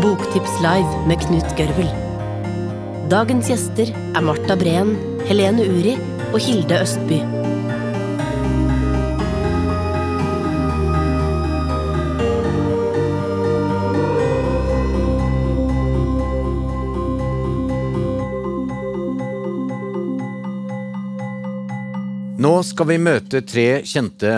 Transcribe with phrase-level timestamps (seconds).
[0.00, 1.88] Boktips live med Knut Gørvel.
[3.08, 4.94] Dagens gjester er Marta Breen,
[5.28, 5.96] Helene Uri
[6.34, 7.20] og Hilde Østby.
[22.40, 24.32] Nå skal vi møte tre kjente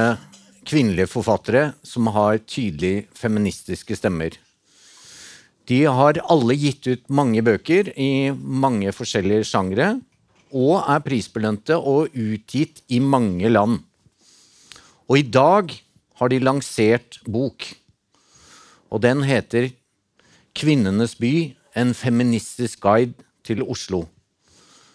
[0.73, 4.39] kvinnelige forfattere som har tydelig feministiske stemmer.
[5.69, 9.99] De har alle gitt ut mange bøker i mange forskjellige sjangre,
[10.53, 13.81] og er prisbelønte og utgitt i mange land.
[15.09, 15.73] Og i dag
[16.21, 17.69] har de lansert bok,
[18.91, 19.73] og den heter
[20.55, 24.07] 'Kvinnenes by en feministisk guide til Oslo'.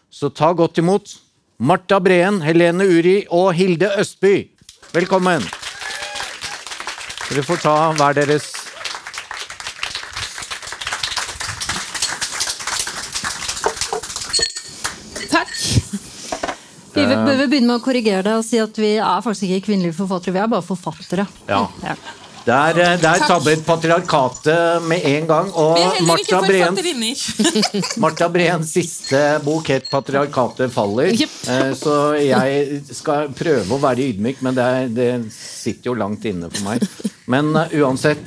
[0.09, 1.18] Så ta godt imot
[1.59, 4.49] Marta Breen, Helene Uri og Hilde Østby.
[4.94, 5.41] Velkommen.
[7.27, 8.45] Dere får ta hver deres
[15.27, 15.51] Takk.
[16.96, 19.98] Vi bør begynne med å korrigere det og si at vi er faktisk ikke kvinnelige
[19.99, 21.27] forfattere, vi er bare forfattere.
[21.49, 21.66] Ja.
[21.84, 21.98] Ja.
[22.48, 25.49] Der, eh, der tabbet patriarkatet med en gang.
[25.51, 25.76] Og
[26.07, 27.98] Marta forfatterinner.
[27.99, 31.12] Marta Breens siste bok het 'Patriarkatet faller'.
[31.20, 31.35] Jepp.
[31.49, 36.23] Eh, Så jeg skal prøve å være ydmyk, men det, er, det sitter jo langt
[36.23, 36.87] inne for meg.
[37.27, 38.23] Men eh, uansett,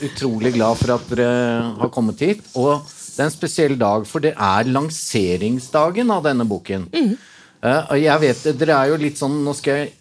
[0.00, 2.46] utrolig glad for at dere har kommet hit.
[2.54, 6.86] Og det er en spesiell dag, for det er lanseringsdagen av denne boken.
[6.94, 9.92] Eh, Og jeg vet, dere er jo litt sånn Nå skal jeg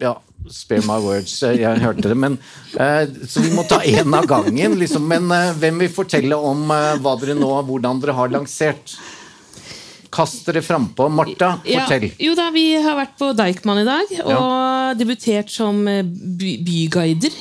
[0.00, 0.14] ja,
[0.50, 2.16] spare my words, eh, jeg hørte det.
[2.16, 2.38] Men,
[2.76, 4.78] eh, så vi må ta én av gangen.
[4.78, 5.06] Liksom.
[5.08, 8.96] Men eh, hvem vil fortelle om hva dere nå, hvordan dere har lansert?
[10.14, 11.08] Kast dere frampå.
[11.10, 12.12] Marta, Ja, fortell.
[12.22, 17.34] jo da, Vi har vært på Deichman i dag og debutert som by byguider.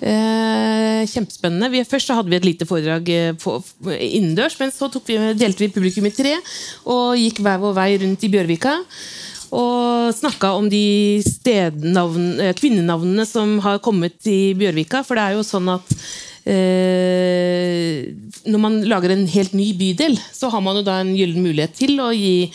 [0.00, 1.68] Eh, kjempespennende.
[1.68, 3.04] Vi, først så hadde vi et lite foredrag
[3.42, 3.58] på,
[3.98, 6.36] innendørs, men så vi, delte vi publikum i tre
[6.86, 8.78] og gikk hver vår vei rundt i Bjørvika.
[9.54, 15.04] Og snakka om de eh, kvinnenavnene som har kommet i Bjørvika.
[15.06, 15.94] For det er jo sånn at
[16.48, 18.08] eh,
[18.48, 21.76] når man lager en helt ny bydel, så har man jo da en gyllen mulighet
[21.80, 22.50] til å gi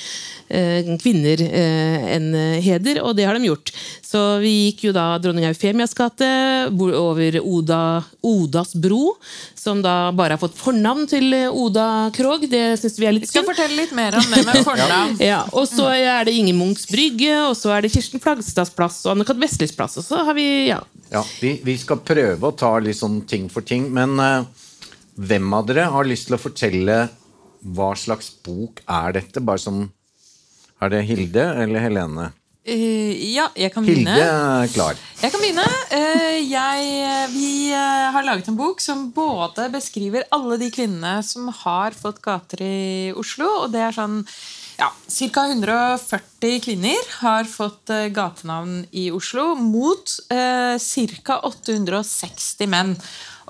[1.01, 3.71] kvinner eh, en eh, heder, og det har de gjort.
[4.03, 6.27] Så vi gikk jo da Dronning Eufemias gate,
[6.73, 9.15] over Oda, Odas bro,
[9.57, 12.45] som da bare har fått fornavn til eh, Oda Krog.
[12.51, 15.17] Det syns vi er litt Vi skal fortelle litt mer om det med fornavn.
[15.23, 19.01] Ja, og så er det Inge Munchs brygge, og så er det Kirsten Flagstads plass
[19.07, 19.39] og Anne-Kat.
[19.43, 19.97] Vestlis plass.
[19.99, 20.83] Og så har vi, ja.
[21.13, 23.89] Ja, vi, vi skal prøve å ta litt sånn ting for ting.
[23.93, 24.45] Men uh,
[25.17, 26.97] hvem av dere har lyst til å fortelle
[27.63, 29.43] hva slags bok er dette?
[29.43, 29.85] Bare som
[30.83, 32.31] Er det Hilde eller Helene?
[32.63, 34.11] Uh, ja, jeg kan begynne.
[34.11, 34.99] Hilde er klar.
[35.21, 35.67] Jeg kan begynne.
[35.91, 41.47] Uh, jeg, vi eh, har laget en bok som både beskriver alle de kvinnene som
[41.63, 44.21] har fått gater i Oslo, og det er sånn
[44.79, 45.45] ja, Ca.
[45.53, 51.39] 140 kvinner har fått gatenavn i Oslo, mot eh, ca.
[51.47, 52.97] 860 menn.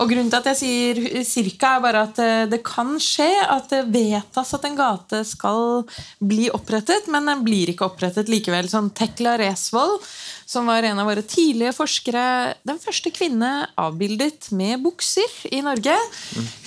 [0.02, 3.70] Og Grunnen til at jeg sier cirka, er bare at eh, det kan skje at
[3.72, 5.84] det vedtas at en gate skal
[6.24, 8.70] bli opprettet, men den blir ikke opprettet likevel.
[8.72, 10.02] Sånn Tekla Resvold,
[10.50, 12.26] som var en av våre tidlige forskere,
[12.66, 15.96] den første kvinne avbildet med bukser i Norge,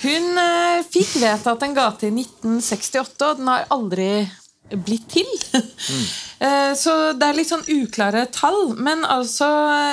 [0.03, 4.11] hun eh, fikk vedtatt en gate i 1968, og den har aldri
[4.71, 5.27] blitt til.
[5.53, 6.07] Mm.
[6.77, 8.75] Så det er litt sånn uklare tall.
[8.77, 9.47] Men altså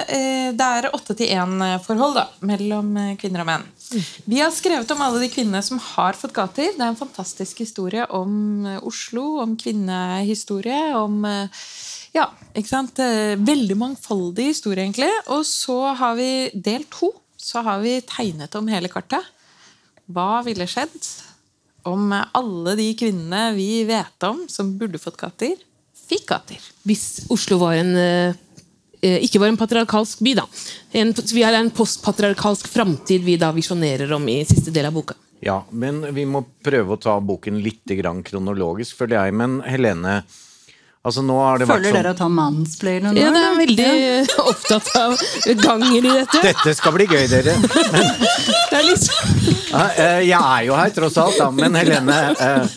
[0.04, 3.64] eh, det er åtte til én-forhold da, mellom eh, kvinner og menn.
[4.24, 6.72] Vi har skrevet om alle de kvinnene som har fått gater.
[6.74, 11.66] Det er en fantastisk historie om eh, Oslo, om kvinnehistorie, om eh,
[12.14, 13.00] ja, ikke sant?
[13.02, 15.10] Eh, Veldig mangfoldig historie, egentlig.
[15.34, 17.12] Og så har vi del to.
[17.36, 19.32] Så har vi tegnet om hele kartet.
[20.12, 20.96] Hva ville skjedd
[21.89, 25.56] om alle de kvinnene vi vet om som burde fått katter,
[26.09, 26.62] fikk katter.
[26.84, 28.37] Hvis Oslo var en eh,
[29.00, 30.47] eh, ikke var en patriarkalsk by, da.
[30.97, 35.19] En, vi har en postpatriarkalsk framtid vi da visjonerer om i siste del av boka.
[35.45, 39.37] Ja, men vi må prøve å ta boken litt grann kronologisk, føler jeg.
[39.37, 40.22] Men Helene,
[41.04, 43.21] altså nå har det vært Føler sånn dere at han mansplainer nå?
[43.21, 45.16] Ja, det er veldig veldig opptatt av
[45.65, 46.42] ganger i dette.
[46.48, 47.56] Dette skal bli gøy, dere.
[48.71, 49.33] Det er liksom
[50.24, 51.48] jeg er jo her tross alt, da.
[51.54, 52.74] Men Helene, eh,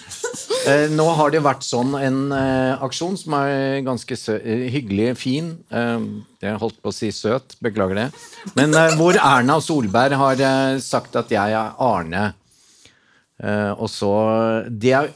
[0.71, 4.39] eh, nå har det vært sånn en aksjon som er ganske sø
[4.74, 5.51] hyggelig, fin.
[5.69, 8.07] Jeg holdt på å si søt, beklager det.
[8.57, 10.44] Men hvor Erna Solberg har
[10.81, 12.31] sagt at jeg er Arne.
[13.38, 14.12] Eh, og så
[14.69, 15.12] det er,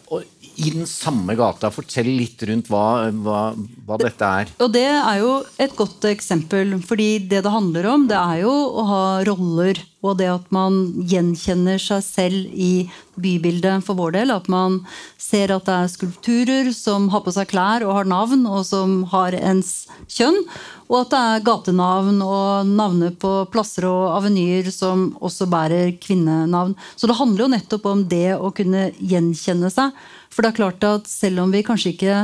[0.62, 1.72] i den samme gata.
[1.74, 3.42] Fortell litt rundt hva, hva,
[3.88, 4.52] hva dette er.
[4.62, 6.78] Og det er jo et godt eksempel.
[6.86, 9.80] fordi det det handler om, det er jo å ha roller.
[10.02, 12.90] Og det at man gjenkjenner seg selv i
[13.22, 14.34] bybildet for vår del.
[14.34, 14.80] At man
[15.22, 19.04] ser at det er skulpturer som har på seg klær og har navn, og som
[19.14, 20.40] har ens kjønn.
[20.90, 26.74] Og at det er gatenavn og navner på plasser og avenyer som også bærer kvinnenavn.
[26.98, 29.94] Så det handler jo nettopp om det å kunne gjenkjenne seg.
[30.32, 32.20] For det er klart at selv om vi kanskje ikke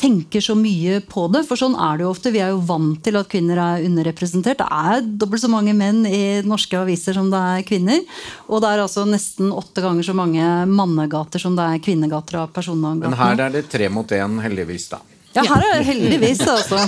[0.00, 1.42] tenker så mye på det.
[1.48, 2.32] For sånn er det jo ofte.
[2.32, 4.62] Vi er jo vant til at kvinner er underrepresentert.
[4.62, 8.00] Det er dobbelt så mange menn i norske aviser som det er kvinner.
[8.48, 12.52] Og det er altså nesten åtte ganger så mange mannegater som det er kvinnegater av
[12.56, 13.12] personnavngater.
[13.12, 15.02] Men her er det tre mot én, heldigvis, da.
[15.32, 16.80] Ja, her er det heldigvis, altså.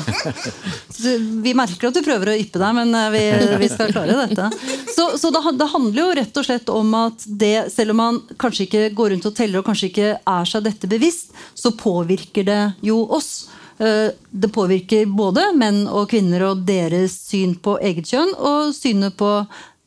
[1.45, 3.23] Vi merker at du prøver å yppe deg, men eh, vi,
[3.63, 4.49] vi skal klare dette.
[4.91, 8.21] Så, så det, det, handler jo rett og slett om at det, selv om man
[8.43, 12.47] kanskje ikke går rundt og teller og kanskje ikke er seg dette bevisst, så påvirker
[12.47, 13.33] det jo oss.
[13.79, 19.17] Eh, det påvirker både menn og kvinner og deres syn på eget kjønn og synet
[19.19, 19.31] på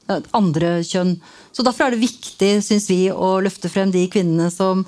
[0.07, 1.15] andre kjønn.
[1.55, 4.83] Så Derfor er det viktig synes vi, å løfte frem de kvinnene som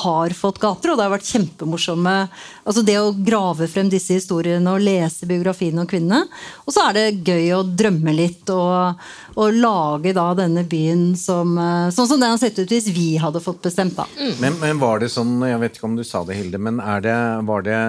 [0.00, 0.92] har fått gater.
[0.92, 2.14] Og det har vært kjempemorsomme
[2.62, 6.22] altså Det å grave frem disse historiene og lese biografiene om kvinnene.
[6.64, 9.02] Og så er det gøy å drømme litt og,
[9.34, 13.16] og lage da denne byen som, eh, sånn som den har sett ut hvis vi
[13.20, 13.98] hadde fått bestemt.
[13.98, 14.06] da.
[14.14, 14.32] Mm.
[14.38, 17.02] Men, men, var det sånn, jeg vet ikke om du sa det, Hilde, men er
[17.04, 17.18] det,
[17.50, 17.82] var det,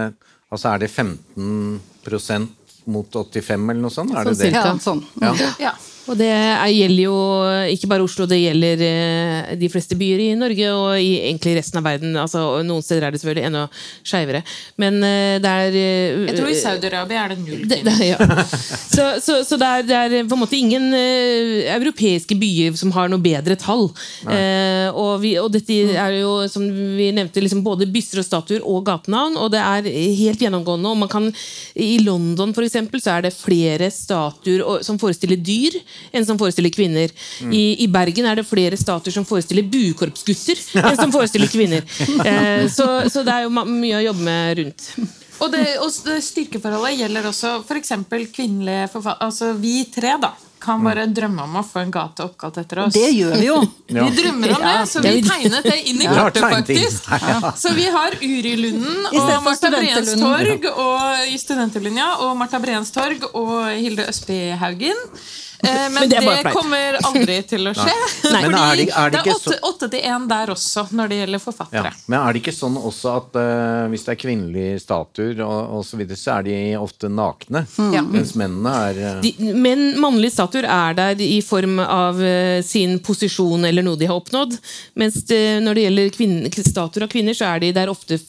[0.49, 2.51] altså er det 15%
[2.91, 4.17] mot 85 eller noe sånt?
[4.17, 4.57] Er det sånn, det?
[4.57, 5.03] Ja, sånn.
[5.21, 5.33] Ja.
[5.69, 5.73] ja.
[6.11, 6.31] Og det
[6.73, 7.17] gjelder jo
[7.71, 11.79] ikke bare Oslo, det gjelder eh, de fleste byer i Norge og i egentlig resten
[11.79, 12.17] av verden.
[12.19, 13.63] Altså, noen steder er det selvfølgelig enda
[14.03, 14.41] skeivere.
[14.81, 17.63] Men eh, det er eh, Jeg tror i Saudi-Arabia er det null.
[17.71, 17.79] Det,
[18.11, 18.19] ja.
[18.43, 22.91] Så, så, så det, er, det, er, på en måte ingen uh, europeiske byer som
[22.95, 23.87] har noe bedre tall.
[24.27, 28.67] Uh, og, vi, og, dette er jo, som vi nevnte, liksom både byster og statuer
[28.67, 29.39] og gatenavn.
[29.39, 29.87] Og det er
[30.19, 30.91] helt gjennomgående.
[30.91, 31.31] Og man kan,
[31.79, 35.79] I London for eksempel, så er det flere statuer som forestiller dyr
[36.11, 37.13] enn som forestiller kvinner.
[37.41, 37.53] Mm.
[37.53, 41.83] I, I, Bergen er det flere statuer som forestiller buekorpsgutter enn som forestiller kvinner.
[42.23, 44.85] Eh, så, så, det er jo mye å jobbe med rundt.
[45.41, 45.91] Og, det, og
[46.23, 47.93] styrkeforholdet gjelder også f.eks.
[48.31, 49.27] kvinnelige forfattere.
[49.27, 50.31] Altså vi tre, da
[50.63, 52.95] kan bare drømme om å få en gate oppkalt etter oss.
[52.95, 53.57] Det gjør vi jo.
[53.93, 57.09] Vi drømmer om det, så vi tegnet det inn i kartet, faktisk.
[57.59, 63.27] Så vi har Urilunden og Marta Breens torg og i Studenterlinja og Marta Breens torg
[63.33, 64.61] og Hilde Østbyhaugen.
[64.63, 64.99] Haugen.
[65.63, 67.93] Men, men det, det kommer aldri til å skje.
[68.33, 68.41] Nei.
[68.43, 71.41] Fordi er det, er det, det, er åtte til én der også, når det gjelder
[71.43, 71.91] forfattere.
[71.93, 72.03] Ja.
[72.11, 75.85] Men er det ikke sånn også at uh, hvis det er kvinnelige statuer, og, og
[75.87, 77.63] så, videre, så er de ofte nakne?
[77.77, 78.11] Mm.
[78.11, 79.21] Mens mennene er uh...
[79.23, 84.09] de, Men mannlige statuer er der i form av uh, sin posisjon eller noe de
[84.09, 84.57] har oppnådd.
[84.99, 88.19] Mens det, når det gjelder kvinne, statuer av kvinner, så er de der ofte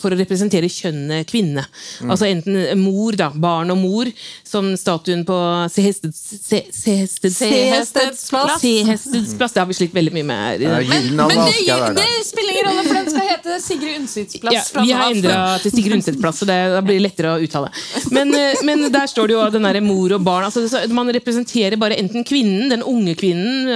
[0.00, 1.64] for å representere kjønnet kvinne.
[2.02, 2.10] Mm.
[2.12, 4.10] Altså enten mor, da, barn og mor,
[4.46, 5.36] som statuen på
[5.72, 6.14] Sehested
[6.72, 9.52] Sehesteds plass.
[9.52, 10.60] Det har vi slitt veldig mye med.
[10.60, 14.72] Men, men det, det, spiller ingen rolle, for den skal hete Sigrid Undsets plass.
[14.74, 17.70] Ja, vi har endra til Sigrid Undsets plass, så det, blir lettere å uttale.
[18.14, 20.48] Men, eh, men der står det jo den der mor og barn.
[20.48, 23.70] Altså, man representerer bare enten kvinnen, den unge kvinnen,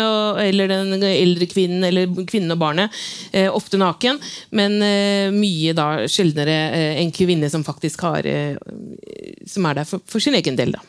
[0.45, 3.01] eller den eldre kvinnen, eller kvinnen og barnet.
[3.33, 4.21] Eh, ofte naken,
[4.57, 6.59] men eh, mye da sjeldnere
[7.01, 8.27] en kvinne som faktisk har
[9.49, 10.83] Som er der for, for sin egen del, da.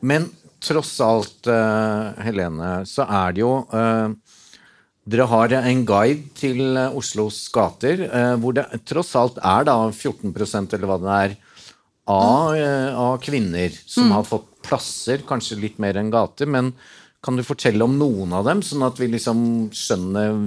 [0.00, 0.28] Men
[0.60, 4.12] tross alt, uh, Helene, så er det jo uh,
[5.10, 10.76] Dere har en guide til Oslos gater uh, hvor det tross alt er da 14%
[10.76, 11.36] eller hva det er,
[12.10, 12.56] av,
[12.98, 14.14] av kvinner som mm.
[14.16, 16.48] har fått plasser, kanskje litt mer enn gater.
[16.50, 16.72] men
[17.20, 19.40] kan du fortelle om noen av dem, sånn at vi liksom
[19.76, 20.38] skjønner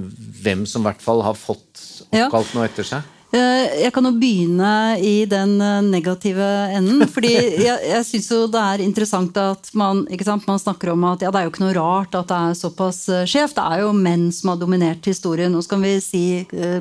[0.42, 3.13] hvem som i hvert fall har fått oppkalt noe etter seg?
[3.34, 4.72] Eh, jeg kan jo begynne
[5.02, 7.02] i den eh, negative enden.
[7.16, 10.04] fordi jeg, jeg syns jo det er interessant at man,
[10.46, 13.02] man snakker om at ja, det er jo ikke noe rart at det er såpass
[13.10, 13.58] eh, skjevt.
[13.58, 15.56] Det er jo menn som har dominert historien.
[15.56, 16.24] og så kan vi si,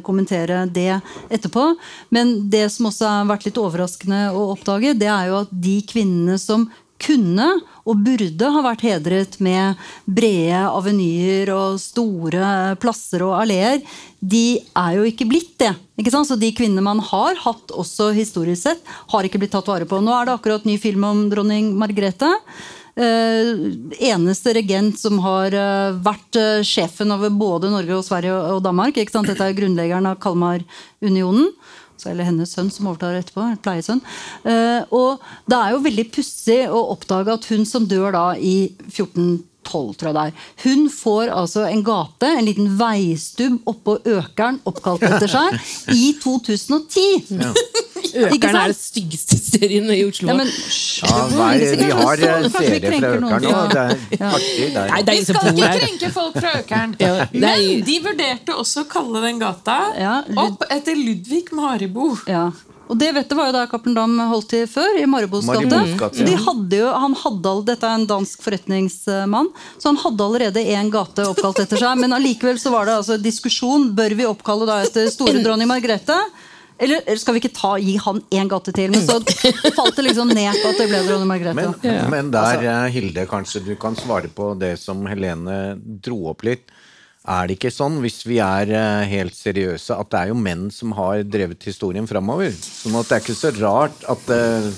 [0.05, 1.01] kommentere det
[1.33, 1.71] etterpå.
[2.13, 5.79] Men det som også har vært litt overraskende å oppdage, det er jo at de
[5.89, 6.69] kvinnene som
[7.03, 7.49] kunne
[7.83, 13.81] og burde ha vært hedret med brede avenyer og store plasser og alleer,
[14.21, 15.73] de er jo ikke blitt det.
[15.99, 16.31] Ikke sant?
[16.31, 19.99] Så de kvinnene man har hatt også historisk sett, har ikke blitt tatt vare på.
[19.99, 22.31] Nå er det akkurat ny film om dronning Margrethe.
[22.93, 23.73] Uh,
[24.05, 28.67] eneste regent som har uh, vært uh, sjefen over både Norge og Sverige og, og
[28.67, 28.99] Danmark.
[29.01, 31.49] Dette er grunnleggeren av Kalmarunionen
[32.11, 33.47] eller hennes sønn som overtar etterpå.
[33.65, 34.03] pleiesønn.
[34.47, 38.73] Uh, og det er jo veldig pussig å oppdage at hun som dør da i
[38.91, 40.47] 1412 tror jeg det er.
[40.65, 45.59] Hun får altså en gate, en liten veistubb oppå Økeren, oppkalt etter seg,
[45.95, 47.39] i 2010.
[47.39, 50.29] Ikke Økeren er det styggeste serien i Oslo.
[50.33, 50.51] Ja, men,
[51.03, 53.13] Ja, nei, vi har eh, Kanskje seere fra.
[53.13, 53.63] Økeren nå.
[53.73, 54.67] Det er artig.
[54.73, 56.97] Det Nei, det er Vi skal ikke krenke folk fra Økeren.
[56.99, 59.79] Er- Men de vurderte også å kalle den gata
[60.47, 62.13] opp etter Ludvig Maribo.
[62.27, 62.51] Ja.
[62.93, 65.65] Og det vet du var jo der Cappelen Dam holdt til før, i Maribos gate.
[65.71, 69.49] Maribos de hadde jo, han hadde, Dette er en dansk forretningsmann,
[69.81, 71.97] så han hadde allerede én gate oppkalt etter seg.
[72.03, 73.95] Men allikevel så var det altså diskusjon.
[73.97, 76.19] Bør vi oppkalle da etter store dronning Margrethe?
[76.83, 78.93] Eller skal vi ikke ta, gi han én gate til?
[78.93, 79.21] Men så
[79.79, 81.67] falt det liksom ned på at det ble dronning Margrethe.
[81.83, 86.43] Men, men der, eh, Hilde, kanskje du kan svare på det som Helene dro opp
[86.49, 86.73] litt.
[87.23, 90.67] Er det ikke sånn, hvis vi er eh, helt seriøse, at det er jo menn
[90.75, 92.51] som har drevet historien framover?
[92.51, 94.73] Sånn at det er ikke så rart at eh,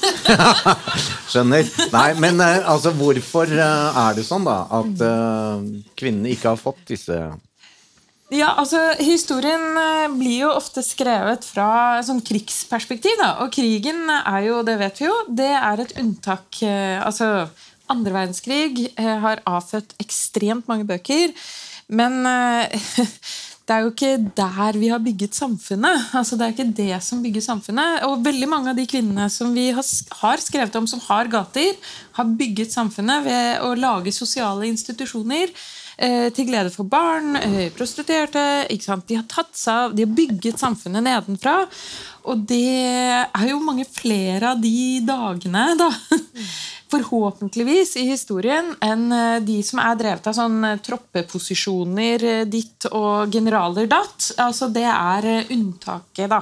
[1.30, 1.68] Skjønner.
[1.92, 4.62] Nei, men altså, hvorfor er det sånn, da?
[4.80, 5.02] At
[6.00, 7.18] kvinnene ikke har fått disse
[8.30, 13.18] Ja, altså Historien eh, blir jo ofte skrevet fra sånn krigsperspektiv.
[13.18, 13.32] Da.
[13.42, 16.46] Og krigen er jo, det vet vi jo, det er et unntak.
[16.62, 17.48] eh, Altså,
[17.90, 21.34] andre verdenskrig eh, har avfødt ekstremt mange bøker.
[21.90, 22.22] Men
[23.66, 26.14] det er jo ikke der vi har bygget samfunnet.
[26.14, 28.06] Altså, det er ikke det som bygger samfunnet.
[28.06, 31.74] Og veldig mange av de kvinnene som vi har skrevet om som har gater,
[32.14, 35.50] har bygget samfunnet ved å lage sosiale institusjoner
[36.32, 38.66] til glede for barn, eh, prostituerte.
[39.06, 41.58] De har tatt seg av, de har bygget samfunnet nedenfra.
[42.30, 42.76] Og det
[43.26, 45.90] er jo mange flere av de dagene, da.
[46.90, 52.86] Forhåpentligvis i historien enn eh, de som er drevet av sånn eh, troppeposisjoner eh, ditt
[52.90, 54.30] og generaler datt.
[54.42, 56.40] Altså det er unntaket, da.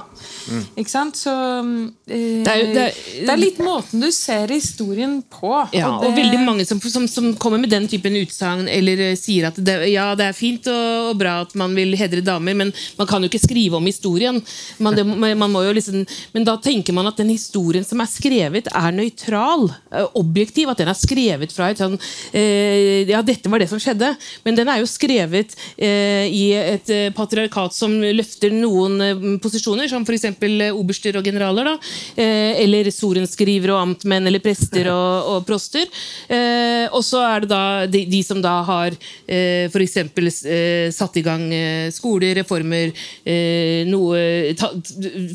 [0.79, 1.19] Ikke sant?
[1.19, 5.51] Så eh, Det er det er- det er litt måten du ser historien på.
[5.75, 9.47] Ja, og det- veldig mange som, som, som kommer med den typen utsagn eller sier
[9.49, 12.73] at det, ja, det er fint og, og bra at man vil hedre damer, men
[12.97, 14.41] man kan jo ikke skrive om historien.
[14.79, 18.09] Man, det, man må jo liksom, men da tenker man at den historien som er
[18.11, 19.69] skrevet, er nøytral.
[19.91, 20.05] eh,
[20.39, 20.71] Objektiv.
[20.71, 21.97] At den er skrevet fra et sånn
[22.35, 24.13] eh, Ja, dette var det som skjedde.
[24.45, 29.89] Men den er jo skrevet eh, i et eh, patriarkat som løfter noen eh, posisjoner,
[29.91, 30.29] som f.eks.
[30.71, 31.73] oberster og generaler.
[31.73, 31.75] da,
[32.15, 35.87] eh, Eller sorenskrivere og amtmenn eller prester og, og proster.
[36.31, 38.95] Eh, og så er det da de, de som da har
[39.27, 39.97] eh, f.eks.
[39.99, 42.93] Eh, satt i gang eh, skoler, reformer
[43.23, 44.71] eh, noe, ta,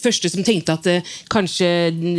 [0.05, 1.69] Første som tenkte at eh, kanskje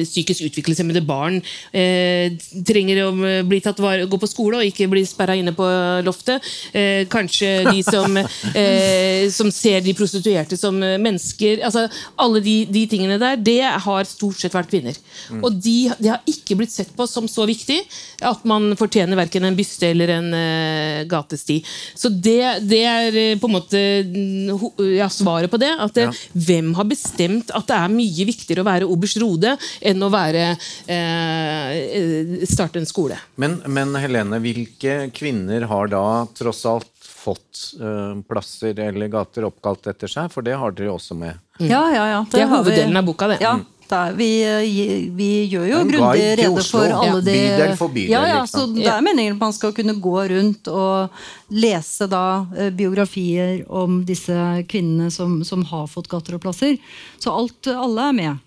[0.04, 1.40] psykisk utviklingshemmede barn
[1.76, 2.34] eh,
[2.76, 3.12] trenger å
[3.48, 5.66] bli tatt vare, gå på skole og ikke bli sperra inne på
[6.06, 6.44] loftet.
[6.76, 8.20] Eh, kanskje de som,
[8.62, 11.64] eh, som ser de prostituerte som eh, mennesker.
[11.66, 11.88] altså
[12.22, 14.98] Alle de, de tingene der, det har stort sett vært kvinner.
[15.42, 17.80] Og de, de har ikke blitt sett på som så viktig
[18.26, 21.60] at man fortjener verken en byste eller en eh, gatesti.
[21.96, 24.52] Så det, det er eh, på en måte mm,
[24.98, 25.72] ja, svaret på det.
[25.80, 29.56] At det, Hvem har bestemt at det er mye viktigere å være oberst Rode
[29.86, 33.20] enn å være eh, eh, starte en skole?
[33.42, 36.06] Men, men Helene, hvilke kvinner har da
[36.38, 40.34] tross alt fått uh, plasser eller gater oppkalt etter seg?
[40.34, 41.40] For det har dere også med.
[41.58, 42.26] Ja, ja, ja.
[42.32, 42.72] Det er har vi.
[42.72, 43.40] hoveddelen av boka, det.
[43.42, 43.56] Ja,
[43.86, 48.14] det er, vi, eh, vi gjør jo grundig rede for alle de Bydel for bydel,
[48.16, 48.74] Ja, ja, liksom.
[48.74, 51.20] så Det er meningen at man skal kunne gå rundt og
[51.54, 54.34] lese da eh, biografier om disse
[54.72, 56.80] kvinnene som, som har fått gater og plasser.
[57.22, 58.45] Så alt, alle er med.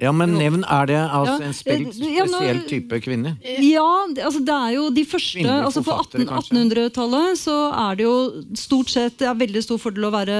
[0.00, 3.36] Ja, men nevn, er det altså Ja, en spesiell, eh, ja, nå- type kvinne?
[3.62, 3.86] Ja,
[4.24, 8.14] altså det er jo de første altså På 18 1800-tallet så er det jo
[8.58, 10.36] stort sett Det er veldig stor fordel å være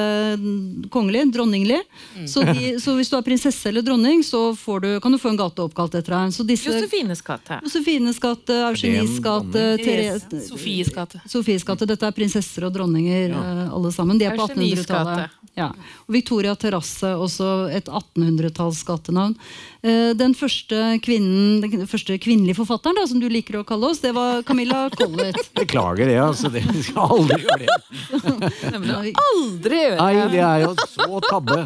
[0.92, 1.80] kongelig, dronninglig.
[2.16, 2.26] Mm.
[2.28, 5.32] Så, de, så hvis du er prinsesse eller dronning, så får du, kan du få
[5.32, 6.34] en gate oppkalt etter deg.
[6.34, 7.58] Så disse Josefines gate.
[7.64, 11.20] Josefines gate, Eugenies gate, Therese Sofies gate.
[11.28, 11.88] Sofies gate.
[11.88, 14.18] Dette er prinsesser og dronninger, eh, alle sammen.
[14.20, 15.38] De er på 1800-tallet.
[15.58, 15.68] Ja.
[16.12, 19.34] Victoria Terrasse, også et 1800-talls gatenavn.
[19.82, 24.02] Eh, Den første, kvinnen, den første kvinnelige forfatteren, da, som du liker å kalle oss,
[24.04, 25.40] det var Camilla Collett.
[25.60, 26.52] Beklager det, altså.
[26.52, 27.80] Det skal aldri gjøre det.
[29.26, 30.02] Aldri gjøre det!
[30.02, 31.64] Nei, det er jo så tabbe.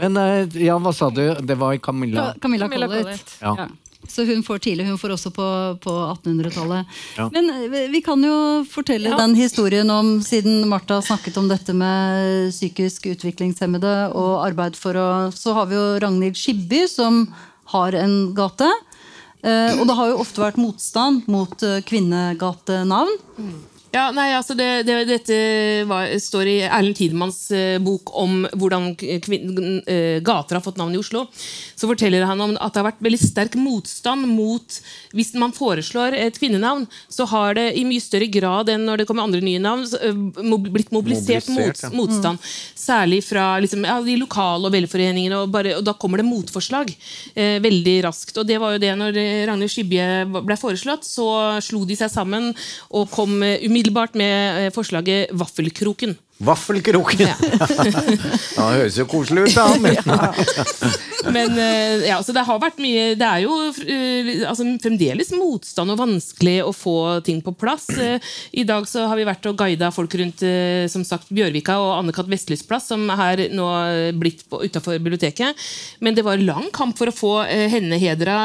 [0.00, 1.24] Men eh, ja, hva sa du?
[1.44, 2.32] Det var Camilla?
[2.42, 2.68] Camilla.
[2.72, 3.38] Collett.
[3.42, 3.68] Ja.
[4.02, 4.08] Ja.
[4.10, 5.46] Så hun får tidlig, hun får også på,
[5.82, 5.92] på
[6.24, 6.86] 1800-tallet.
[7.16, 7.28] Ja.
[7.32, 8.36] Men eh, vi kan jo
[8.68, 14.98] fortelle den historien om, siden Martha snakket om dette med psykisk utviklingshemmede og arbeid for
[14.98, 17.26] å Så har vi jo Ragnhild Skibby, som
[17.72, 18.68] har en gate.
[19.42, 23.18] Eh, og det har jo ofte vært motstand mot kvinnegatenavn.
[23.22, 23.71] kvinnegatenavn.
[23.92, 25.36] Ja, nei, altså det, det, Dette
[25.88, 31.00] var, står i Erlend Tidemanns eh, bok om hvordan eh, gater har fått navn i
[31.00, 31.26] Oslo.
[31.76, 34.78] Så forteller han om at det har vært veldig sterk motstand mot
[35.12, 39.06] Hvis man foreslår et kvinnenavn, så har det i mye større grad enn når det
[39.10, 40.22] kommer andre nye navn, eh,
[40.72, 41.92] blitt mobilisert, Mobilisert, mot, ja.
[41.92, 42.52] motstand.
[42.78, 45.42] Særlig fra liksom, ja, de lokale og velforeningene.
[45.42, 46.94] Og, bare, og da kommer det motforslag
[47.34, 48.40] eh, veldig raskt.
[48.40, 49.20] Og det var jo det når
[49.52, 50.08] Ragnhild Skybje
[50.40, 51.28] ble foreslått, så
[51.60, 52.54] slo de seg sammen
[52.88, 56.14] og kom eh, umiddelbart med eh, forslaget Vaffelkroken.
[56.42, 57.26] Vaffelkroken!
[57.26, 57.36] Ja.
[58.52, 59.64] Ja, det høres jo koselig ut, da.
[59.82, 59.96] Men,
[61.32, 63.54] Men eh, ja, så det har vært mye Det er jo
[63.86, 66.96] eh, altså, fremdeles motstand og vanskelig å få
[67.26, 67.86] ting på plass.
[67.94, 68.18] Eh,
[68.58, 70.42] I dag så har vi vært og guida folk rundt
[70.92, 72.28] som sagt, Bjørvika og Anne-Kat.
[72.32, 73.66] Vestlys plass, som er nå
[74.18, 75.58] blitt utafor biblioteket.
[76.04, 78.36] Men det var lang kamp for å få henne hedra.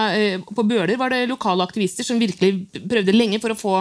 [0.47, 3.75] På Bøler var det lokale aktivister som virkelig prøvde lenge for å få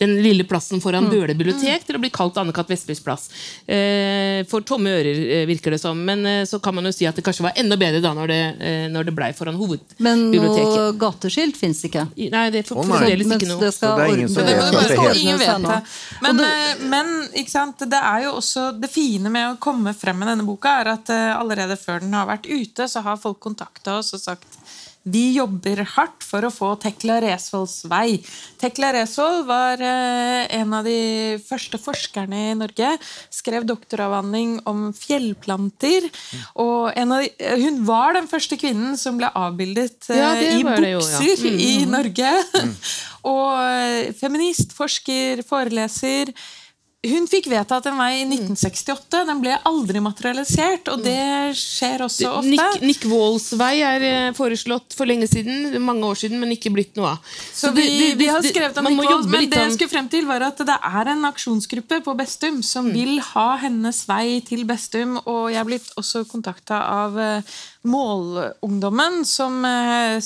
[0.00, 2.70] den lille plassen foran Bøler bibliotek til å bli kalt Anne-Kat.
[2.72, 3.28] Vestlys plass.
[3.66, 5.98] Eh, for tomme ører, eh, virker det som.
[6.04, 8.32] Men eh, så kan man jo si at det kanskje var enda bedre da når
[8.32, 10.76] det, eh, når det blei foran Men hovedbiblioteket.
[10.76, 12.06] noe gateskilt fins ikke.
[12.32, 13.60] Nei, det er for, Å, fremdeles ikke noe.
[13.62, 15.80] det Så det er ingen som vet Det det bare ingen vet det.
[16.22, 16.42] Men,
[16.90, 17.86] men ikke sant?
[17.92, 21.12] det er jo også det fine med å komme frem med denne boka, er at
[21.12, 24.58] eh, allerede før den har vært ute, så har folk kontakta oss og sagt
[25.02, 28.20] vi jobber hardt for å få Tekla Resvolds vei.
[28.60, 32.92] Tekla Resvold var eh, en av de første forskerne i Norge.
[33.34, 36.06] Skrev doktoravhandling om fjellplanter.
[36.62, 37.32] Og en av de,
[37.64, 41.22] hun var den første kvinnen som ble avbildet eh, Ja, i bukser jo, ja.
[41.22, 42.32] bukser Mm, i Norge.
[43.34, 46.30] og eh, feminist, forsker, foreleser.
[47.02, 49.24] Hun fikk vedtatt en vei i 1968.
[49.26, 51.16] Den ble aldri materialisert, og det
[51.58, 52.52] skjer også ofte.
[52.52, 56.70] Nick, Nick Walls vei er eh, foreslått for lenge siden, mange år siden, men ikke
[56.70, 57.32] blitt noe av.
[57.50, 60.28] Så vi, det- vi har skrevet om Nick Walls, men det jeg skulle frem til
[60.30, 62.92] var at det er en aksjonsgruppe på Bestum som Mm.
[62.94, 65.18] vil ha hennes vei til Bestum.
[65.26, 67.42] Og jeg er blitt også kontakta av eh,
[67.84, 70.20] Målungdommen, som eh,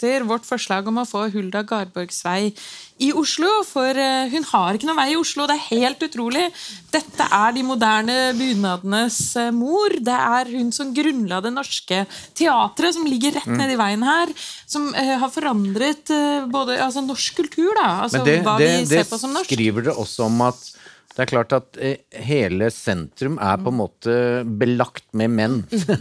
[0.00, 2.52] støtter vårt forslag om å få Hulda Garborgs vei
[3.00, 3.48] i Oslo.
[3.68, 5.46] For eh, hun har ikke noen vei i Oslo.
[5.48, 6.46] Det er helt utrolig.
[6.92, 9.92] Dette er de moderne bunadenes eh, mor.
[10.00, 12.04] Det er hun som grunnla det norske
[12.34, 14.32] teatret, som ligger rett nedi veien her.
[14.66, 16.12] Som eh, har forandret
[16.50, 18.06] både altså norsk kultur, da.
[18.06, 19.50] Altså det, hva det, vi ser på som norsk.
[19.50, 20.68] skriver dere også om at
[21.10, 21.76] det er klart at
[22.22, 24.12] hele sentrum er på en måte
[24.46, 25.56] belagt med menn.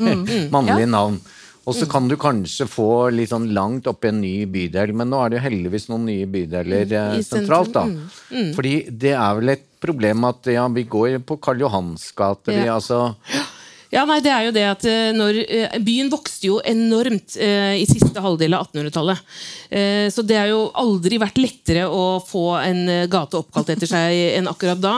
[0.54, 1.18] Mannlige navn.
[1.70, 5.12] Og så kan du kanskje få litt sånn langt opp i en ny bydel, men
[5.12, 7.86] nå er det jo heldigvis noen nye bydeler mm, sentralt, da.
[7.86, 8.46] sentralt, da.
[8.58, 12.66] Fordi det er vel et problem at ja, vi går på Karl Johans gate, vi
[12.66, 12.76] Ja.
[12.80, 13.14] altså
[13.90, 17.80] Ja, nei, det er jo det at eh, når, eh, Byen vokste jo enormt eh,
[17.82, 19.24] i siste halvdel av 1800-tallet.
[19.74, 24.14] Eh, så det har jo aldri vært lettere å få en gate oppkalt etter seg
[24.38, 24.92] enn akkurat da.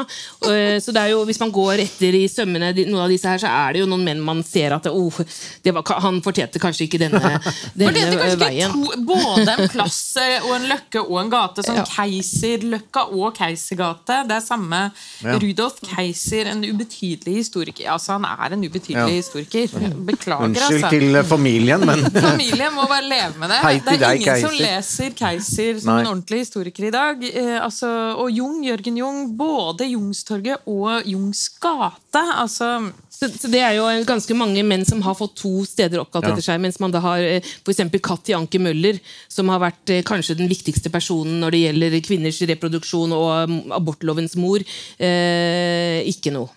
[0.50, 3.40] Eh, så det er jo, Hvis man går etter i sømmene noen av disse her,
[3.40, 5.22] så er det jo noen menn man ser at oh,
[5.64, 7.22] det var, han fortjente kanskje ikke denne,
[7.80, 8.76] denne er kanskje ikke veien.
[8.76, 10.02] to, både en plass
[10.42, 11.64] og en løkke og en gate.
[11.64, 11.88] Sånn Ja.
[11.88, 14.20] Keiserløkka og Keisergate.
[14.28, 14.84] Det er samme
[15.24, 15.40] Ja.
[15.40, 17.88] Rudolf Keiser, en ubetydelig historiker.
[17.96, 19.06] Altså, han er en ubetydelig Ja.
[19.08, 19.68] historiker.
[20.08, 20.90] Beklager, Unnskyld altså.
[20.90, 23.60] til eh, familien, men Familien må bare leve med det.
[23.62, 26.00] Hei det er deg, ingen som leser Keiser som Nei.
[26.02, 27.24] en ordentlig historiker i dag.
[27.30, 32.26] Eh, altså, og Jung, Jørgen Jung, både Jungstorget og Jungs gate.
[32.42, 32.92] Altså,
[33.22, 36.32] Så, så det er jo ganske mange menn som har fått to steder oppkalt Ja.
[36.34, 37.60] etter seg, mens man da har f.eks.
[37.62, 38.98] for eksempel Katti Anke Møller,
[39.30, 43.60] som har vært eh, kanskje den viktigste personen når det gjelder kvinners reproduksjon og mm,
[43.78, 44.66] abortlovens mor.
[44.98, 46.50] Eh, ikke noe.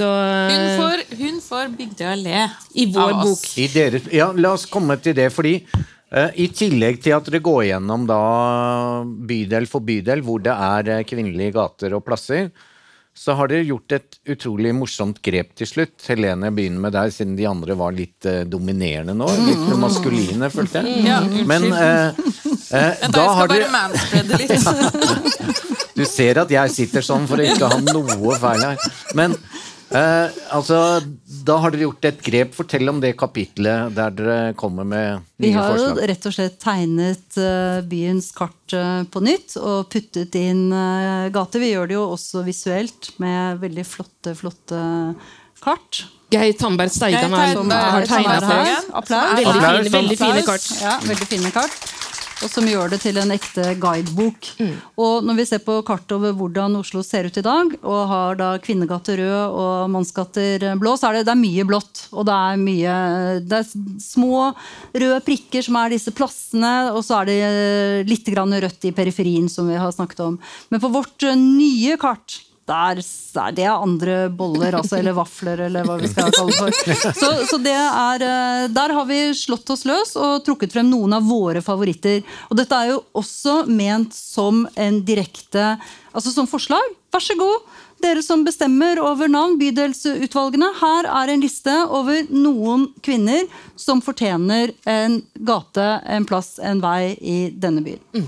[0.00, 2.42] Så hun får, hun får Bygdøy allé
[2.80, 3.28] I vår av oss.
[3.44, 3.46] bok.
[3.60, 7.42] I deres, ja, la oss komme til det, fordi eh, i tillegg til at dere
[7.44, 8.20] går gjennom da
[9.04, 12.48] bydel for bydel, hvor det er eh, kvinnelige gater og plasser,
[13.20, 15.98] så har dere gjort et utrolig morsomt grep til slutt.
[16.08, 19.28] Helene, jeg begynner med deg, siden de andre var litt eh, dominerende nå.
[19.50, 21.02] Litt maskuline, følte jeg.
[21.10, 21.50] Ja, unnskyld.
[21.50, 22.22] Men eh,
[22.70, 25.66] eh, Vent, da jeg har skal bare dere manspreade litt.
[26.00, 28.84] Du ser at jeg sitter sånn for å ikke ha noe feil her.
[29.18, 29.34] Men
[29.96, 30.78] eh, altså,
[31.46, 32.54] da har dere gjort et grep.
[32.56, 36.58] Fortell om det kapitlet der dere kommer med Vi har har jo rett og slett
[36.62, 41.62] tegnet eh, byens kart eh, på nytt og puttet inn eh, gater.
[41.62, 44.80] Vi gjør det jo også visuelt med veldig flotte, flotte
[45.62, 46.04] kart.
[46.30, 48.90] Geir Tandberg Steigan har, tegna oss.
[49.02, 49.34] Applaus.
[49.40, 50.68] Veldig fine, veldig fine kart.
[50.78, 51.90] Ja, veldig fine kart.
[52.40, 54.48] Og som gjør det til en ekte guidebok.
[55.00, 58.38] Og når vi ser på kartet over hvordan Oslo ser ut i dag, og har
[58.40, 62.04] da Kvinnegater rød og Mannsgater blå, så er det, det er mye blått.
[62.14, 62.98] Og det er mye
[63.44, 63.72] Det er
[64.02, 64.50] små
[64.94, 67.40] røde prikker som er disse plassene, og så er det
[68.10, 70.38] litt grann rødt i periferien, som vi har snakket om.
[70.70, 73.02] Men på vårt eh, nye kart der,
[73.56, 77.14] det er andre boller, altså, eller vafler, eller hva vi skal kalle det for.
[77.20, 81.18] Så, så det er, eh, der har vi slått oss løs og trukket frem noen
[81.18, 82.22] av våre favoritter.
[82.50, 85.74] Og dette er jo også ment som en direkte
[86.10, 86.82] Altså som forslag.
[87.14, 87.66] Vær så god,
[88.02, 90.72] dere som bestemmer over navn, bydelsutvalgene.
[90.80, 93.46] Her er en liste over noen kvinner
[93.78, 98.26] som fortjener en gate, en plass, en vei i denne byen.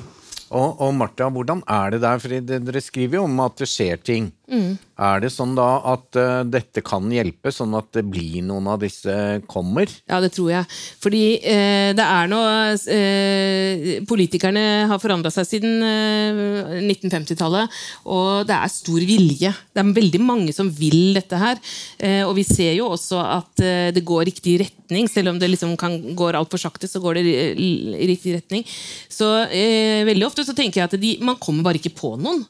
[0.53, 2.19] Og, og Martha, hvordan er det der?
[2.21, 4.31] For dere skriver jo om at det skjer ting.
[5.03, 8.83] Er det sånn da at uh, dette kan hjelpe, sånn at det blir noen av
[8.83, 9.15] disse
[9.51, 9.91] kommer?
[10.07, 10.69] Ja, det tror jeg.
[11.03, 17.73] Fordi uh, det er noe uh, Politikerne har forandra seg siden eh, 1950-tallet,
[18.13, 19.51] og det er stor vilje.
[19.73, 21.59] Det er veldig mange som vil dette her.
[22.27, 23.63] Og vi ser jo også at
[23.95, 27.25] det går riktig retning, selv om det liksom kan, går altfor sakte, så går det
[27.33, 27.71] i,
[28.11, 28.67] riktig retning.
[29.13, 32.45] Så veldig ofte så tenker jeg at de, man kommer bare ikke på noen.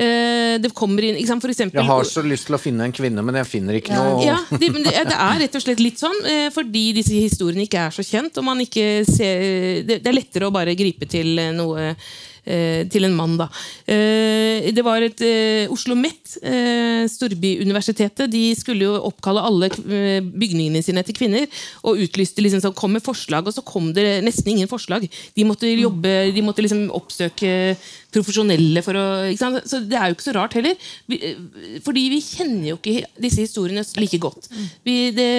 [0.00, 2.86] Eh, det kommer inn, ikke sant, for eksempel, Jeg har så lyst til å finne
[2.88, 5.82] en kvinne, men jeg finner ikke noe ja, det, det, det er rett og slett
[5.84, 8.40] litt sånn, eh, fordi disse historiene ikke er så kjent.
[8.40, 9.44] og man ikke ser,
[9.84, 13.50] det, det er lettere å bare gripe til eh, noe eh, til en mann, da.
[13.84, 20.20] Eh, det var et eh, Oslo Met, eh, storbyuniversitetet, de skulle jo oppkalle alle eh,
[20.24, 21.48] bygningene sine til kvinner.
[21.84, 25.04] Og utlyste liksom sånn, kom med forslag, og så kom det nesten ingen forslag.
[25.36, 27.76] De måtte jobbe, de måtte liksom oppsøke
[28.14, 29.70] profesjonelle for å ikke sant?
[29.70, 30.76] Så det er jo ikke så rart heller.
[31.10, 34.50] Vi, eh, fordi vi kjenner jo ikke disse historiene like godt.
[34.86, 35.30] Vi, det,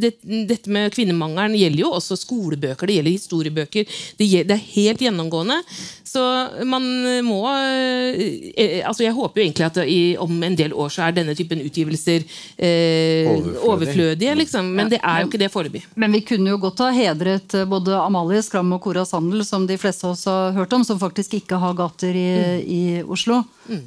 [0.00, 0.14] det,
[0.50, 3.98] dette med kvinnemangelen gjelder jo også skolebøker, det gjelder historiebøker.
[4.18, 5.60] Det, gjelder, det er helt gjennomgående.
[6.08, 6.22] Så
[6.64, 6.84] man
[7.26, 11.16] må eh, altså Jeg håper jo egentlig at i, om en del år så er
[11.18, 12.24] denne typen utgivelser
[12.56, 13.28] eh,
[13.66, 14.70] overflødige, liksom.
[14.78, 15.84] Men det er jo ikke det foreløpig.
[16.00, 19.66] Men vi kunne jo godt ha hedret eh, både Amalie Skram og Cora Sandel, som
[19.68, 22.28] de fleste av oss har hørt om, som faktisk ikke har gater i,
[22.62, 23.42] i Oslo.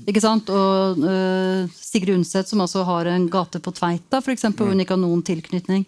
[0.10, 0.50] Ikke sant?
[0.52, 4.98] Og uh, Sigrid Undset, som altså har en gate på Tveita, f.eks., hvor hun ikke
[4.98, 5.86] har noen tilknytning.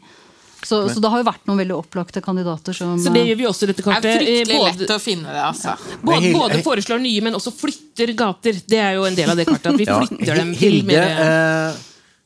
[0.64, 3.48] Så, så det har jo vært noen veldig opplagte kandidater som Så det gjør vi
[3.50, 5.74] også i dette Det er fryktelig både- lett å finne det, altså.
[6.00, 8.62] Både, Hilde- både foreslår nye, men også flytter gater.
[8.68, 9.74] Det er jo en del av det kartet.
[9.74, 11.82] At vi Ja, flytter dem til Hilde, mer eh,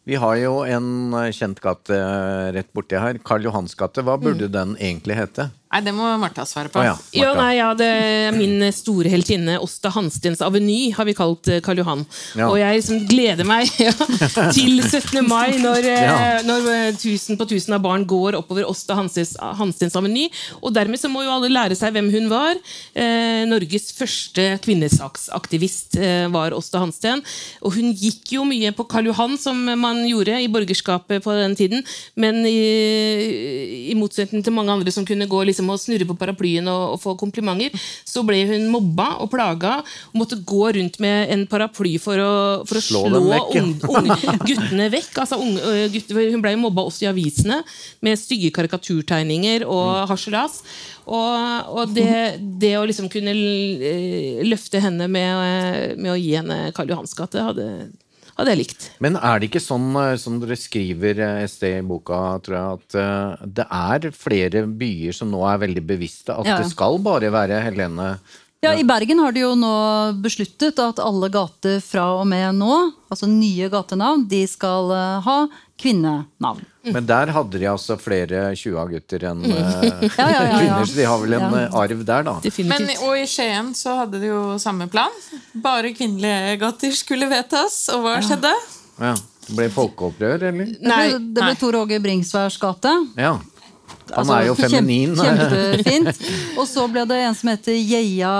[0.07, 3.17] vi har jo en eh, kjent gate eh, rett borti her.
[3.27, 4.05] Karl Johans gate.
[4.07, 5.49] Hva burde den egentlig hete?
[5.67, 6.79] Nei, det må Martha svare på.
[6.79, 7.41] Ah, ja, Ja, Martha.
[7.43, 11.81] nei, ja, det er Min store heltinne Åsta Hanstens Aveny har vi kalt eh, Karl
[11.81, 12.05] Johan.
[12.39, 12.47] Ja.
[12.47, 13.91] Og jeg liksom gleder meg ja,
[14.55, 15.19] til 17.
[15.27, 16.15] mai, når, eh, Ja.
[16.47, 20.29] når eh, tusen på tusen av barn går oppover Åsta Hanstens, Hanstens Aveny.
[20.61, 22.55] Og dermed så må jo alle lære seg hvem hun var.
[22.95, 27.21] Eh, Norges første kvinnesaksaktivist eh, var Åsta Hansten.
[27.61, 31.55] Og hun gikk jo mye på Karl Johan, som man gjorde i borgerskapet på den
[31.59, 31.83] tiden.
[32.15, 36.69] Men i, i motsetning til mange andre som kunne gå liksom å snurre på paraplyen
[36.71, 37.73] og, og få komplimenter,
[38.07, 42.31] så ble hun mobba og plaga og måtte gå rundt med en paraply for å,
[42.69, 45.11] for å Slå slå, vekk, unge, ung- guttene vekk.
[45.25, 47.59] Altså, unge, gutter, hun ble mobba også i avisene
[48.05, 50.07] med stygge karikaturtegninger og Mm.
[50.09, 50.61] harselas.
[51.07, 53.31] Og, og det, det å liksom kunne
[54.47, 57.67] løfte henne med, med å gi henne Karl Johans gate, hadde,
[58.37, 58.87] hadde jeg likt.
[59.03, 62.81] Men er det ikke sånn eh, som dere skriver eh, sted i boka, tror jeg,
[62.81, 66.59] at eh, det er flere byer som nå er veldig bevisste at Ja.
[66.61, 68.17] det skal bare være Helene
[68.63, 69.73] Ja, I Bergen har de jo nå
[70.23, 72.77] besluttet at alle gater fra og med nå,
[73.09, 74.89] altså nye gatenavn, de skal
[75.25, 75.37] ha
[75.77, 76.63] kvinnenavn.
[76.87, 79.55] Men der hadde de altså flere 20-gutter enn eh,
[80.19, 80.59] Ja, ja, ja, ja.
[80.59, 81.63] kvinner, så de har vel en Ja.
[81.65, 82.35] eh, arv der, da.
[82.69, 85.11] Men, og i Skien så hadde de jo samme plan.
[85.63, 87.81] Bare kvinnelige gater skulle vedtas.
[87.95, 88.53] Og hva skjedde?
[89.01, 89.13] Ja.
[89.47, 90.73] Det ble folkeopprør, eller?
[90.73, 91.59] Det Nei, ble, det ble nei.
[91.61, 92.91] Tor Åge Bringsværs gate.
[93.15, 93.37] Ja.
[93.37, 95.13] Han Altså, er jo feminin.
[95.15, 95.47] Kjempe,
[95.83, 96.19] kjempefint.
[96.59, 98.33] Og så ble det en som heter Geia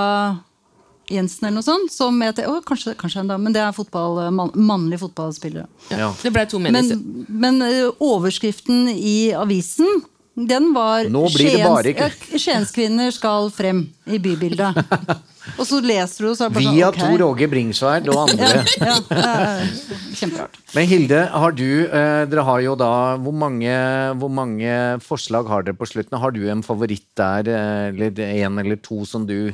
[1.11, 1.93] Jensen, eller noe sånt.
[1.93, 5.67] Som heter, å, kanskje, kanskje en dame, men det er fotball, man, mannlige fotballspillere.
[5.93, 6.11] Ja.
[6.21, 6.99] det ble to mennesker.
[7.27, 10.03] Men, men overskriften i avisen,
[10.37, 11.07] den var
[12.37, 14.77] Skienskvinner skal frem i bybildet.
[15.57, 17.15] Og så leser du, og så er det bare Via sånn, okay.
[17.15, 18.49] Tor Åge Bringsværd og andre.
[18.77, 19.35] Ja, ja,
[20.19, 20.59] kjemperart.
[20.75, 22.91] Men Hilde, har du, eh, dere har jo da
[23.23, 23.77] hvor mange,
[24.19, 26.19] hvor mange forslag har dere på slutten?
[26.19, 29.53] Har du en favoritt der, eh, eller en eller to som du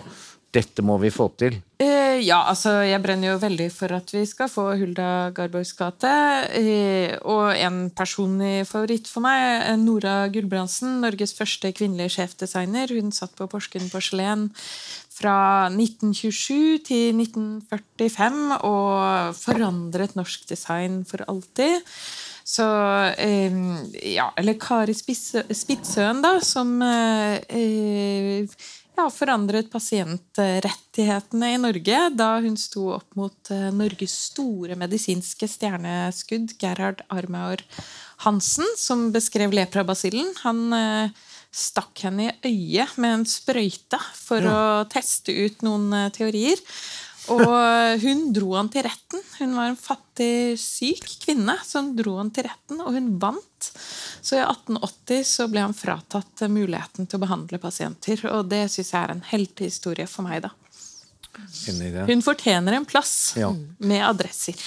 [0.53, 1.57] dette må vi få til?
[1.81, 6.11] Eh, ja, altså jeg brenner jo veldig for at vi skal få Hulda Garborgs gate.
[6.59, 12.93] Eh, og en personlig favoritt for meg, er Nora Gulbrandsen, Norges første kvinnelige sjefdesigner.
[12.93, 14.51] Hun satt på Porsgrunn porselen
[15.13, 21.81] fra 1927 til 1945 og forandret norsk design for alltid.
[22.43, 22.65] Så
[23.17, 23.53] eh,
[24.13, 28.47] Ja, eller Kari Spitsøen, da, som eh,
[28.97, 36.55] ja, forandret pasientrettighetene i Norge da hun sto opp mot uh, Norges store medisinske stjerneskudd,
[36.61, 37.63] Gerhard Armaur
[38.25, 40.29] Hansen, som beskrev leprabasillen.
[40.43, 44.53] Han uh, stakk henne i øyet med en sprøyte for ja.
[44.53, 46.61] å teste ut noen uh, teorier.
[47.31, 49.21] Og hun dro han til retten.
[49.39, 53.69] Hun var en fattig, syk kvinne som dro han til retten, og hun vant.
[54.19, 58.25] Så i 1880 så ble han fratatt muligheten til å behandle pasienter.
[58.33, 60.53] Og det syns jeg er en heltehistorie for meg, da.
[62.05, 63.49] Hun fortjener en plass ja.
[63.81, 64.59] med adresser.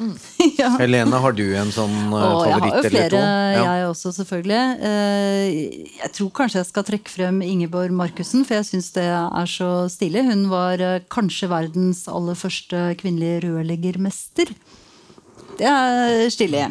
[0.00, 0.14] Mm.
[0.58, 0.68] ja.
[0.80, 2.88] Helene, har du en sånn uh, favoritt eller to?
[2.88, 3.22] Jeg har jo flere,
[3.56, 3.62] ja.
[3.76, 4.60] jeg også, selvfølgelig.
[4.82, 9.50] Uh, jeg tror kanskje jeg skal trekke frem Ingeborg Markussen, for jeg syns det er
[9.50, 10.26] så stilig.
[10.30, 14.54] Hun var uh, kanskje verdens aller første kvinnelige rørleggermester.
[15.58, 16.70] Det er stilig.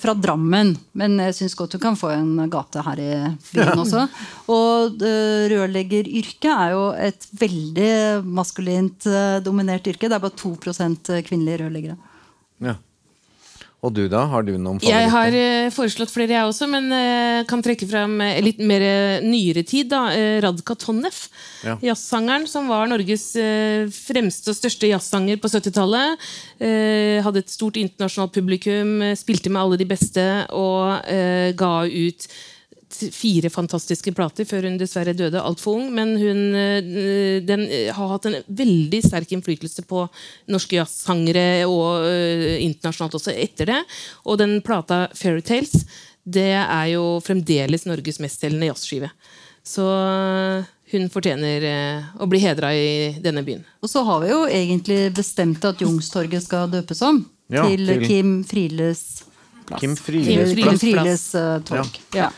[0.00, 3.08] Fra Drammen, men jeg syns godt du kan få en gate her i
[3.50, 4.06] byen også.
[4.52, 5.02] Og
[5.52, 7.90] rørleggeryrket er jo et veldig
[8.24, 9.04] maskulint
[9.44, 10.08] dominert yrke.
[10.08, 11.98] Det er bare 2% kvinnelige rørleggere.
[12.64, 12.76] Ja.
[13.84, 14.24] Og du, da?
[14.30, 14.96] Har du noen favoritter?
[14.96, 18.82] Jeg har uh, foreslått flere, jeg også, men uh, kan trekke fram uh, litt mer
[19.22, 19.90] nyere tid.
[19.92, 20.08] da,
[20.42, 21.26] Radka Tonnef,
[21.62, 21.76] ja.
[21.84, 23.28] jazzsangeren som var Norges
[23.94, 26.26] fremste og største jazzsanger på 70-tallet.
[27.22, 31.06] hadde et stort internasjonalt publikum, spilte med alle de beste og
[31.60, 32.28] ga ut
[33.14, 35.90] fire fantastiske plater før hun dessverre døde altfor ung.
[35.94, 40.06] Men hun eh, den, eh, har hatt en veldig sterk innflytelse på
[40.52, 43.80] norske jazzsangere og uh, internasjonalt også etter det.
[44.26, 45.84] Og den plata Fairytales
[46.26, 49.12] det er jo fremdeles Norges mestselgende jazzskive.
[49.66, 49.84] Så
[50.90, 51.64] hun fortjener
[52.18, 53.62] å bli hedra i denne byen.
[53.82, 58.04] Og så har vi jo egentlig bestemt at Jungstorget skal døpes om ja, til, til,
[58.06, 59.04] Kim Friles
[59.66, 59.80] plass.
[59.80, 62.00] Kim Friles, Kim Friles, uh, torg.
[62.14, 62.26] Ja.
[62.26, 62.30] ja.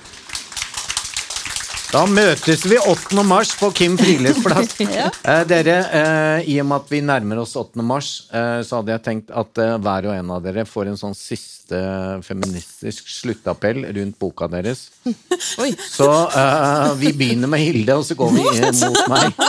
[1.88, 3.22] Da møtes vi 8.
[3.24, 4.74] mars på Kim Friles plass.
[4.84, 5.06] ja.
[5.08, 7.80] eh, dere, eh, I og med at vi nærmer oss 8.
[7.80, 11.00] mars, eh, så hadde jeg tenkt at eh, hver og en av dere får en
[11.00, 11.80] sånn siste
[12.26, 14.90] feministisk sluttappell rundt boka deres.
[15.96, 18.44] så eh, vi begynner med Hilde, og så går vi
[18.84, 19.40] mot meg.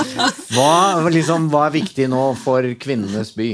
[0.56, 0.72] Hva,
[1.12, 3.52] liksom, hva er viktig nå for kvinnenes by?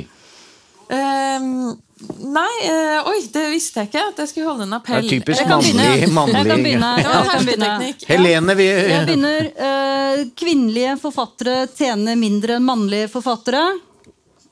[0.93, 1.73] Um,
[2.19, 4.01] Nei, øh, oi, det visste jeg ikke.
[4.11, 4.99] At jeg skulle holde en appell.
[4.99, 6.35] Det er typisk mannlig, mannlig.
[6.35, 6.89] Jeg kan begynne.
[6.99, 7.93] Jeg kan begynne.
[8.09, 9.47] Helene, vi Jeg begynner.
[9.67, 13.63] Øh, kvinnelige forfattere tjener mindre enn mannlige forfattere.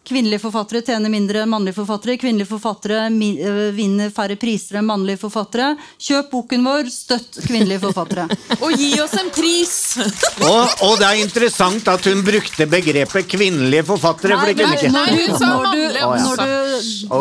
[0.04, 2.18] Kvinnelige forfattere tjener mindre enn mannlige forfattere.
[2.20, 5.70] Kvinnelige forfattere eh, vinner færre priser enn mannlige forfattere.
[5.96, 8.26] Kjøp boken vår, støtt kvinnelige forfattere.
[8.66, 9.78] og gi oss en pris!
[10.50, 14.36] og, og, det er interessant at hun brukte begrepet kvinnelige forfattere.
[14.36, 16.04] Nei, for det nei, hun sa mannlige.
[16.04, 16.52] Når du,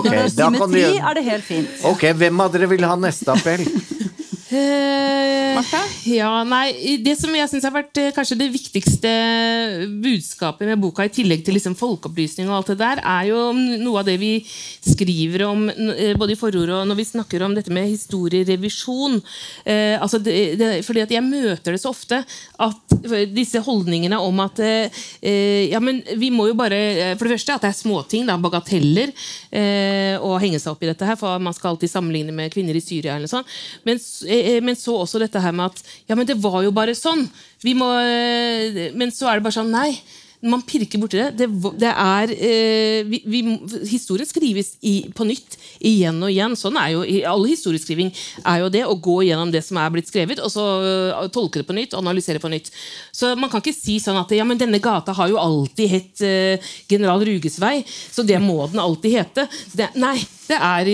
[0.00, 1.78] okay, når symmetri, er det helt fint.
[1.92, 3.62] Ok, Hvem av dere vil ha neste appell?
[4.52, 5.60] Uh,
[6.12, 9.12] ja, nei, Det som jeg syns har vært uh, kanskje det viktigste
[10.02, 14.02] budskapet med boka, i tillegg til liksom folkeopplysning, og alt det der, er jo noe
[14.02, 17.72] av det vi skriver om uh, både i forordet og når vi snakker om dette
[17.72, 19.20] med historierevisjon.
[19.64, 22.22] altså det, det, fordi at Jeg møter det så ofte,
[22.58, 22.94] at
[23.32, 27.70] disse holdningene om at ja, men vi må jo bare For det første at det
[27.70, 29.12] er småting, da, bagateller,
[30.22, 32.84] å henge seg opp i dette her, for man skal alltid sammenligne med kvinner i
[32.84, 33.16] Syria.
[33.16, 33.46] eller sånn,
[33.86, 34.00] men
[34.32, 37.26] Eh, men så også dette her med at ja, men det var jo bare sånn.
[37.78, 39.94] Må, eh, men så er det bare sånn Nei.
[40.42, 41.28] Man pirker borti det.
[41.38, 41.46] Det,
[41.78, 43.42] det er eh, vi, vi,
[43.86, 46.56] Historien skrives i, på nytt igjen og igjen.
[46.58, 50.10] Sånn er jo All historieskriving er jo det å gå gjennom det som er blitt
[50.10, 50.64] skrevet, og så
[51.30, 52.72] tolke det på nytt, analysere på nytt.
[53.14, 56.24] Så man kan ikke si sånn at ja, men denne gata har jo alltid hett
[56.90, 59.46] General Ruges vei, så det må den alltid hete.
[59.78, 60.16] Det, nei,
[60.50, 60.92] det er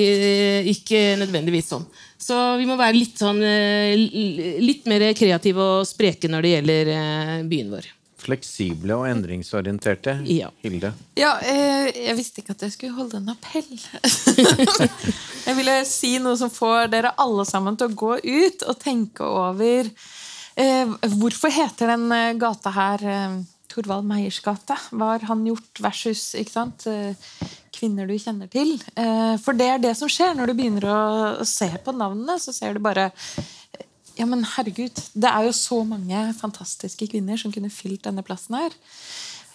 [0.77, 1.89] ikke nødvendigvis sånn.
[2.19, 3.95] Så vi må være litt, sånn, eh,
[4.59, 7.87] litt mer kreative og spreke når det gjelder eh, byen vår.
[8.19, 10.17] Fleksible og endringsorienterte.
[10.27, 10.51] Ja.
[10.65, 10.91] Hilde?
[11.17, 13.71] Ja, eh, jeg visste ikke at jeg skulle holde en appell.
[15.47, 19.27] jeg ville si noe som får dere alle sammen til å gå ut og tenke
[19.27, 19.93] over
[20.59, 22.11] Hvorfor heter den
[22.43, 23.03] gata her
[23.71, 24.75] Torvald Meyers gate?
[24.91, 26.89] Hva har han gjort versus ikke sant?
[27.75, 28.75] Kvinner du kjenner til.
[28.97, 32.39] Eh, for det er det som skjer når du begynner å se på navnene.
[32.43, 33.11] Så ser du bare
[34.19, 38.57] Ja, men herregud, det er jo så mange fantastiske kvinner som kunne fylt denne plassen
[38.59, 38.75] her.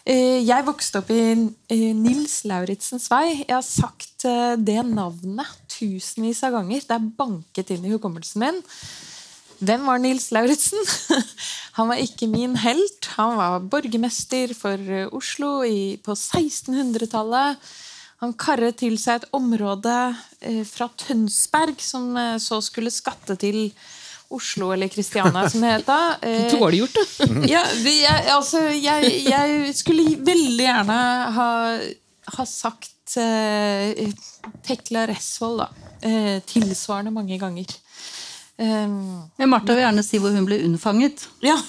[0.06, 1.36] Eh, Jeg vokste opp i
[1.95, 3.43] Nils Lauritzens vei.
[3.43, 6.84] Jeg har sagt eh, det navnet tusenvis av ganger.
[6.88, 8.62] Det er banket inn i hukommelsen min.
[9.63, 10.80] Hvem var Nils Lauritzen?
[11.78, 13.08] Han var ikke min helt.
[13.15, 14.78] Han var borgermester for
[15.15, 15.62] Oslo
[16.04, 17.60] på 1600-tallet.
[18.23, 19.93] Han karret til seg et område
[20.39, 23.65] eh, fra Tønsberg, som eh, så skulle skatte til
[24.33, 25.99] Oslo, eller Kristiania, som det het da.
[26.23, 27.27] Eh, Dårlig gjort, da.
[27.53, 30.99] ja, jeg, altså, jeg, jeg skulle veldig gjerne
[31.36, 31.49] ha,
[32.38, 34.07] ha sagt eh,
[34.63, 35.89] Tekla Resvold, da.
[36.03, 37.75] Eh, tilsvarende mange ganger.
[38.63, 41.28] Um, Martha vil gjerne si hvor hun ble unnfanget.
[41.43, 41.58] ja.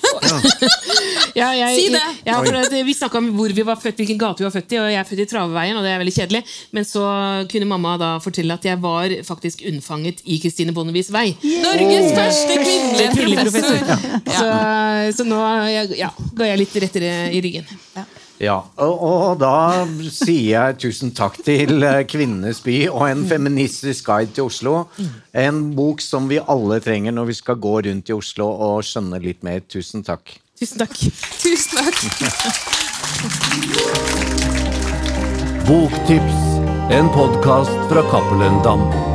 [1.34, 2.02] Ja, jeg, Si det!
[2.28, 4.74] Ja, for at Vi snakka om hvor vi var født, hvilken gate vi var født
[4.76, 6.42] i, og jeg er født i Traveveien, og det er veldig kjedelig.
[6.76, 7.02] Men så
[7.50, 11.32] kunne mamma da fortelle at jeg var faktisk unnfanget i Kristine Bonnevies vei.
[11.64, 13.78] Norges første kvinnelige Kvinnelig professor.
[14.30, 14.48] Så,
[15.18, 15.40] så nå
[15.98, 17.66] ja, ga jeg litt rettere i ryggen.
[17.98, 18.06] Ja,
[18.52, 24.34] og, og da sier jeg tusen takk til eh, Kvinnenes by og en feministisk guide
[24.36, 24.74] til Oslo.
[25.32, 29.22] En bok som vi alle trenger når vi skal gå rundt i Oslo og skjønne
[29.22, 29.62] litt mer.
[29.68, 30.36] Tusen takk.
[30.58, 30.94] Tusen takk.
[31.44, 31.96] Tusen takk.
[35.64, 36.44] Boktips,
[36.92, 39.13] en podkast fra Cappelen Dam.